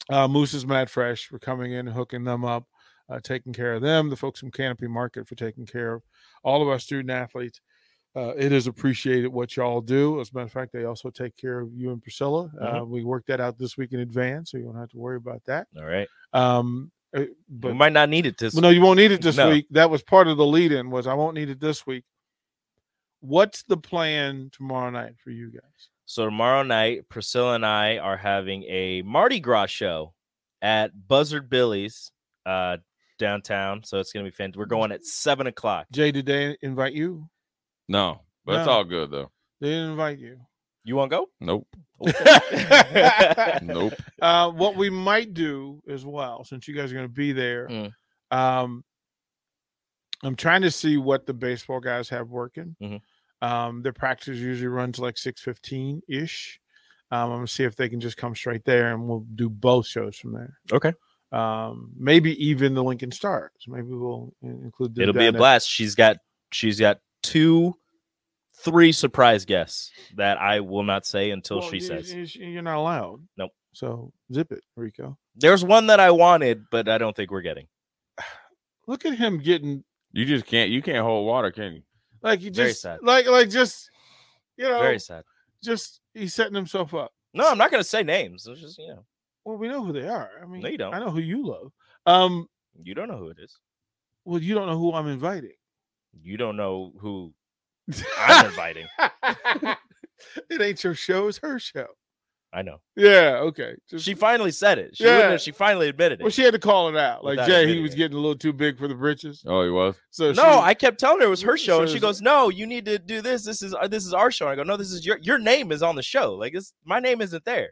uh, 0.09 0.27
moose's 0.27 0.67
mad 0.67 0.91
fresh 0.91 1.27
for 1.27 1.39
coming 1.39 1.73
in 1.73 1.87
and 1.87 1.97
hooking 1.97 2.25
them 2.25 2.45
up 2.45 2.65
uh, 3.12 3.21
taking 3.23 3.52
care 3.52 3.75
of 3.75 3.83
them, 3.83 4.09
the 4.09 4.16
folks 4.16 4.40
from 4.40 4.50
Canopy 4.50 4.87
Market 4.88 5.28
for 5.28 5.35
taking 5.35 5.66
care 5.66 5.95
of 5.95 6.02
all 6.42 6.62
of 6.62 6.69
our 6.69 6.78
student 6.78 7.11
athletes. 7.11 7.61
Uh, 8.14 8.35
it 8.37 8.52
is 8.52 8.66
appreciated 8.66 9.28
what 9.28 9.57
y'all 9.57 9.81
do. 9.81 10.21
As 10.21 10.31
a 10.31 10.35
matter 10.35 10.47
of 10.47 10.52
fact, 10.52 10.73
they 10.73 10.85
also 10.85 11.09
take 11.11 11.37
care 11.37 11.61
of 11.61 11.73
you 11.75 11.90
and 11.92 12.02
Priscilla. 12.02 12.50
Uh, 12.61 12.85
we 12.85 13.04
worked 13.04 13.26
that 13.28 13.40
out 13.40 13.59
this 13.59 13.76
week 13.76 13.92
in 13.92 14.00
advance, 14.00 14.50
so 14.50 14.59
you 14.59 14.64
don't 14.64 14.76
have 14.76 14.90
to 14.90 14.99
worry 14.99 15.16
about 15.16 15.42
that. 15.47 15.66
All 15.78 15.85
right. 15.87 16.09
Um, 16.33 16.90
uh, 17.16 17.25
we 17.62 17.73
might 17.73 17.92
not 17.92 18.09
need 18.09 18.26
it 18.26 18.37
this. 18.38 18.54
well, 18.54 18.62
no, 18.62 18.71
you 18.71 18.81
won't 18.83 18.99
need 18.99 19.12
it 19.12 19.23
this 19.23 19.37
No. 19.37 19.49
week. 19.50 19.66
That 19.71 19.90
was 19.90 20.02
part 20.02 20.28
of 20.28 20.37
the 20.37 20.47
lead-in. 20.47 20.90
Was 20.90 21.07
I 21.07 21.14
won't 21.14 21.35
need 21.35 21.49
it 21.50 21.61
this 21.61 21.87
week. 21.87 22.04
What's 23.21 23.62
the 23.62 23.76
plan 23.76 24.50
tomorrow 24.52 24.90
night 24.90 25.14
for 25.23 25.31
you 25.31 25.50
guys? 25.50 25.88
So 26.04 26.25
tomorrow 26.25 26.62
night, 26.62 27.09
Priscilla 27.09 27.54
and 27.54 27.64
I 27.64 27.99
are 27.99 28.16
having 28.16 28.64
a 28.64 29.02
Mardi 29.02 29.40
Gras 29.40 29.66
show 29.66 30.12
at 30.61 31.09
Buzzard 31.09 31.49
Billy's 31.49 32.11
uh, 32.45 32.78
downtown. 33.23 33.83
So 33.85 33.99
it's 34.00 34.12
gonna 34.12 34.25
be 34.25 34.31
fantastic. 34.31 34.59
We're 34.59 34.67
going 34.67 34.93
at 34.93 35.05
seven 35.07 35.47
o'clock. 35.47 35.87
Jay, 35.93 36.11
did 36.12 36.26
they 36.26 36.57
invite 36.61 36.93
you? 36.93 37.29
No, 37.88 38.21
but 38.45 38.57
it's 38.57 38.67
No. 38.67 38.73
all 38.73 38.85
good 38.85 39.11
though. 39.11 39.31
They 39.61 39.69
didn't 39.69 39.91
invite 39.93 40.19
you. 40.19 40.38
You 40.85 40.97
want 40.97 41.11
to 41.12 41.17
go? 41.19 41.26
Nope. 41.41 41.69
Nope. 43.62 43.95
Uh, 44.21 44.50
what 44.50 44.76
we 44.76 44.91
might 44.91 45.33
do 45.35 45.81
as 45.88 46.05
well, 46.05 46.45
since 46.45 46.67
you 46.67 46.75
guys 46.75 46.91
are 46.91 46.97
going 46.97 47.07
to 47.09 47.12
be 47.12 47.33
there, 47.33 47.69
Mm. 47.69 47.93
um, 48.33 48.85
I'm 50.25 50.37
trying 50.37 50.62
to 50.62 50.71
see 50.71 50.97
what 50.97 51.26
the 51.26 51.35
baseball 51.35 51.81
guys 51.81 52.09
have 52.11 52.29
working. 52.31 52.76
Mhm. 52.81 53.00
Um, 53.41 53.83
their 53.83 53.93
practice 53.93 54.38
usually 54.38 54.69
runs 54.69 54.99
like 55.00 55.19
six 55.19 55.41
fifteen 55.43 56.00
ish. 56.09 56.61
Um, 57.11 57.31
I'm 57.31 57.37
gonna 57.38 57.47
see 57.49 57.64
if 57.64 57.75
they 57.76 57.88
can 57.88 58.00
just 58.00 58.17
come 58.17 58.35
straight 58.37 58.64
there, 58.64 58.93
and 58.93 59.09
we'll 59.09 59.26
do 59.35 59.50
both 59.50 59.87
shows 59.87 60.17
from 60.17 60.33
there. 60.33 60.59
Okay. 60.73 60.95
Um, 61.33 61.93
maybe 61.97 62.33
even 62.45 62.75
the 62.75 62.85
Lincoln 62.85 63.11
Stars. 63.11 63.51
Maybe 63.67 63.89
we'll 63.89 64.33
include. 64.43 64.95
them 64.95 65.03
It'll 65.03 65.15
be 65.15 65.21
a 65.21 65.23
down 65.25 65.33
there. 65.35 65.41
blast. 65.41 65.69
She's 65.69 65.95
got 65.95 66.19
she's 66.53 66.79
got 66.79 66.99
two 67.23 67.75
three 68.61 68.93
surprise 68.93 69.45
guests 69.45 69.91
that 70.17 70.39
I 70.39 70.61
will 70.61 70.83
not 70.85 71.05
say 71.07 71.31
until 71.31 71.61
Well, 71.61 71.71
she 71.71 71.77
you- 71.77 71.81
says. 71.83 72.12
you- 72.15 72.49
You're 72.49 72.62
not 72.62 72.77
allowed. 72.77 73.27
Nope. 73.37 73.51
So 73.73 74.12
zip 74.33 74.53
it, 74.53 74.62
Rico. 74.77 75.17
There's 75.35 75.65
one 75.65 75.87
that 75.87 75.99
I 75.99 76.11
wanted, 76.11 76.65
but 76.71 76.89
I 76.89 76.99
don't 76.99 77.17
think 77.17 77.31
we're 77.31 77.41
getting. 77.43 77.67
Look 78.87 79.07
at 79.07 79.15
him 79.17 79.39
getting 79.39 79.85
You 80.12 80.25
just 80.27 80.45
can't. 80.47 80.71
You 80.71 80.83
can't 80.83 81.05
hold 81.05 81.27
water, 81.27 81.51
can 81.51 81.73
you? 81.75 81.83
like 82.23 82.41
he 82.41 82.51
Very 82.51 82.69
just 82.71 82.83
sad. 82.83 83.01
like 83.03 83.27
like 83.27 83.49
just 83.49 83.91
you 84.57 84.65
know 84.69 84.79
Very 84.81 84.99
sad. 85.01 85.25
just 85.65 86.01
he's 86.15 86.35
setting 86.35 86.55
himself 86.55 86.93
up. 86.95 87.12
No, 87.35 87.49
I'm 87.49 87.57
not 87.59 87.71
going 87.71 87.83
to 87.83 87.89
say 87.89 88.03
names. 88.03 88.47
It's 88.47 88.61
just 88.61 88.79
you 88.79 88.89
know, 88.89 89.05
Well, 89.45 89.57
we 89.57 89.69
know 89.69 89.85
who 89.85 89.93
they 89.93 90.07
are. 90.07 90.31
I 90.43 90.47
mean, 90.47 90.63
they 90.63 90.77
don't. 90.77 90.95
I 90.95 90.99
know 91.01 91.11
who 91.11 91.21
you 91.21 91.47
love. 91.47 91.73
Um, 92.07 92.47
you 92.83 92.95
don't 92.95 93.09
know 93.09 93.17
who 93.19 93.29
it 93.29 93.39
is. 93.41 93.59
well, 94.25 94.41
you 94.41 94.55
don't 94.55 94.67
know 94.69 94.79
who 94.79 94.93
I'm 94.93 95.09
inviting. 95.09 95.53
You 96.23 96.37
don't 96.37 96.57
know 96.57 96.93
who 97.01 97.33
I'm 98.19 98.47
inviting. 98.47 98.87
it 100.51 100.61
ain't 100.61 100.83
your 100.85 100.95
show; 100.95 101.29
it's 101.29 101.39
her 101.39 101.59
show. 101.59 101.87
I 102.55 102.61
know. 102.61 102.81
Yeah. 102.97 103.39
Okay. 103.45 103.77
Just, 103.89 104.05
She 104.05 104.13
finally 104.15 104.51
said 104.51 104.79
it. 104.79 104.95
She 104.95 105.05
Yeah. 105.05 105.39
she 105.39 105.53
finally 105.53 105.89
admitted 105.89 106.21
it. 106.21 106.25
well, 106.25 106.31
she 106.31 106.43
had 106.43 106.53
to 106.53 106.59
call 106.59 106.91
it 106.91 106.97
out. 106.97 107.25
Like 107.25 107.33
Without 107.39 107.47
Jay, 107.49 107.67
he 107.67 107.81
was 107.81 107.95
it. 107.95 107.97
getting 107.97 108.17
a 108.17 108.21
little 108.21 108.37
too 108.37 108.53
big 108.53 108.79
for 108.79 108.89
the 108.89 108.95
britches. 108.95 109.43
Oh, 109.47 109.65
he 109.65 109.71
was. 109.71 109.97
So 110.11 110.33
no, 110.33 110.43
she- 110.43 110.49
I 110.49 110.75
kept 110.75 111.01
telling 111.01 111.21
her 111.21 111.27
it 111.27 111.31
was 111.31 111.41
her 111.41 111.57
show, 111.57 111.81
and 111.81 111.89
she 111.91 111.99
goes, 111.99 112.21
"No, 112.21 112.51
you 112.51 112.67
need 112.67 112.85
to 112.85 112.99
do 112.99 113.23
this. 113.23 113.45
This 113.47 113.63
is 113.63 113.75
uh, 113.75 113.89
this 113.89 114.05
is 114.05 114.13
our 114.13 114.31
show." 114.31 114.47
And 114.49 114.53
I 114.53 114.57
go, 114.57 114.65
"No, 114.69 114.77
this 114.77 114.93
is 114.93 115.07
your 115.07 115.17
your 115.23 115.39
name 115.39 115.73
is 115.73 115.83
on 115.83 115.97
the 115.97 116.03
show. 116.03 116.35
Like 116.35 116.53
this, 116.53 116.75
my 116.85 117.01
name 117.01 117.23
isn't 117.23 117.45
there." 117.47 117.71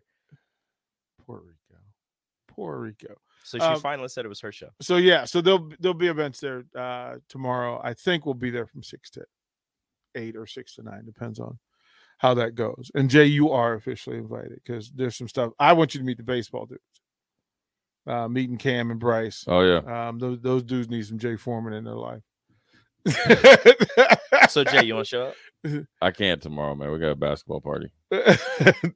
Poor 1.27 1.43
Rico. 2.61 2.73
Poor 2.73 2.79
Rico. 2.81 3.21
So 3.43 3.59
she 3.59 3.65
Um, 3.65 3.81
finally 3.81 4.09
said 4.09 4.25
it 4.25 4.29
was 4.29 4.41
her 4.41 4.53
show. 4.53 4.69
So 4.81 4.97
yeah, 4.97 5.25
so 5.25 5.41
there'll 5.41 5.71
there'll 5.81 5.95
be 5.95 6.09
events 6.09 6.41
there 6.41 6.65
uh, 6.77 7.17
tomorrow. 7.29 7.81
I 7.83 7.95
think 7.95 8.27
we'll 8.27 8.35
be 8.35 8.51
there 8.51 8.67
from 8.67 8.83
six 8.83 9.11
to 9.11 9.25
eight 10.15 10.37
or 10.37 10.47
six 10.47 10.75
to 10.75 10.83
nine, 10.83 11.05
depends 11.05 11.39
on 11.41 11.59
how 12.19 12.35
that 12.35 12.55
goes. 12.55 12.91
And 12.95 13.09
Jay, 13.09 13.25
you 13.25 13.51
are 13.51 13.75
officially 13.75 14.19
invited 14.19 14.61
because 14.63 14.91
there's 14.91 15.17
some 15.17 15.29
stuff. 15.29 15.53
I 15.59 15.73
want 15.73 15.95
you 15.95 16.01
to 16.01 16.05
meet 16.07 16.19
the 16.19 16.23
baseball 16.23 16.67
dudes. 16.67 16.83
Uh, 18.07 18.29
meeting 18.29 18.57
Cam 18.59 18.91
and 18.91 18.99
Bryce. 19.01 19.45
Oh 19.47 19.61
yeah. 19.63 20.09
Um, 20.09 20.19
those 20.19 20.39
those 20.41 20.63
dudes 20.63 20.89
need 20.89 21.07
some 21.07 21.19
Jay 21.19 21.37
Foreman 21.37 21.73
in 21.73 21.85
their 21.85 21.95
life. 21.95 22.23
So 24.49 24.65
Jay, 24.65 24.85
you 24.85 24.95
want 24.95 25.07
to 25.07 25.09
show 25.09 25.23
up? 25.29 25.85
I 26.03 26.11
can't 26.11 26.43
tomorrow, 26.43 26.75
man. 26.75 26.91
We 26.91 26.99
got 26.99 27.11
a 27.11 27.15
basketball 27.17 27.61
party. 27.61 27.91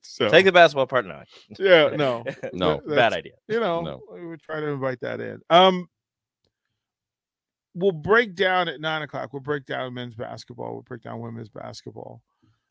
so 0.03 0.29
Take 0.31 0.47
the 0.47 0.53
basketball 0.53 0.87
part 0.87 1.07
now. 1.07 1.23
yeah, 1.59 1.89
no, 1.97 2.25
No. 2.53 2.81
That- 2.87 2.97
Bad 2.97 3.13
idea. 3.13 3.33
you 3.49 3.61
know, 3.61 3.83
No. 3.83 4.01
we 4.13 4.27
would 4.27 4.41
try 4.43 4.61
to 4.61 4.67
invite 4.69 5.01
that 5.03 5.21
in. 5.21 5.41
Um, 5.51 5.89
we'll 7.75 7.93
break 7.93 8.35
down 8.35 8.69
at 8.69 8.81
nine 8.81 9.03
o'clock. 9.03 9.33
We'll 9.33 9.43
break 9.43 9.65
down 9.67 9.95
men's 9.95 10.15
basketball. 10.15 10.73
We'll 10.73 10.83
break 10.83 11.03
down 11.03 11.21
women's 11.21 11.49
basketball. 11.51 12.23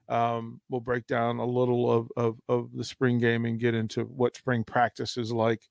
Um, 0.10 0.60
we'll 0.70 0.82
break 0.82 1.08
down 1.08 1.38
a 1.40 1.46
little 1.46 1.90
of, 1.92 2.08
of 2.18 2.38
of 2.50 2.70
the 2.76 2.84
spring 2.84 3.20
game 3.20 3.46
and 3.46 3.60
get 3.60 3.74
into 3.74 4.02
what 4.04 4.36
spring 4.36 4.64
practice 4.66 5.16
is 5.16 5.32
like 5.32 5.62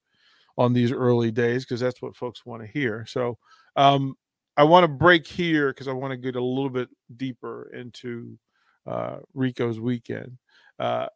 on 0.57 0.73
these 0.73 0.93
early 0.93 1.31
days 1.31 1.65
because 1.65 1.81
that's 1.81 2.01
what 2.01 2.17
folks 2.17 2.47
want 2.47 2.63
to 2.63 2.69
hear. 2.69 3.05
So, 3.07 3.37
um, 3.77 4.15
I 4.57 4.65
want 4.65 4.85
to 4.85 4.89
break 4.89 5.27
here 5.27 5.69
because 5.71 5.89
I 5.89 5.93
want 5.93 6.13
to 6.13 6.17
get 6.17 6.37
a 6.37 6.43
little 6.43 6.71
bit 6.71 6.89
deeper 7.17 7.71
into 7.73 8.39
uh, 8.87 9.19
Rico's 9.35 9.81
weekend. 9.81 10.39
Uh, 10.79 11.07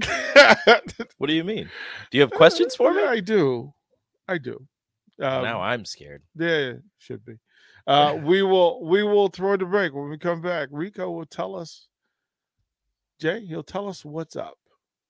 What 1.18 1.26
do 1.26 1.32
you 1.34 1.44
mean? 1.44 1.68
Do 2.10 2.18
you 2.18 2.20
have 2.22 2.30
questions 2.30 2.76
for 2.76 2.92
me? 2.94 3.02
Yeah, 3.02 3.10
I 3.10 3.20
do. 3.20 3.74
I 4.28 4.38
do. 4.38 4.66
Um, 5.20 5.42
now 5.42 5.60
I'm 5.60 5.84
scared. 5.84 6.22
yeah, 6.38 6.74
should 6.98 7.24
be. 7.24 7.34
Uh, 7.86 8.16
we 8.22 8.42
will 8.42 8.84
we 8.84 9.02
will 9.02 9.28
throw 9.28 9.56
the 9.56 9.64
break 9.64 9.92
when 9.94 10.08
we 10.08 10.16
come 10.18 10.40
back. 10.40 10.68
Rico 10.70 11.10
will 11.10 11.26
tell 11.26 11.56
us. 11.56 11.88
Jay, 13.20 13.44
he'll 13.44 13.64
tell 13.64 13.88
us 13.88 14.04
what's 14.04 14.36
up, 14.36 14.58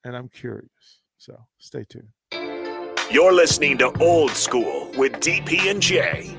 and 0.04 0.16
I'm 0.16 0.28
curious. 0.28 1.02
So 1.18 1.38
stay 1.58 1.84
tuned. 1.84 2.08
You're 3.10 3.34
listening 3.34 3.76
to 3.78 3.92
Old 4.00 4.30
School 4.30 4.90
with 4.96 5.12
DP 5.14 5.70
and 5.70 5.82
J. 5.82 6.38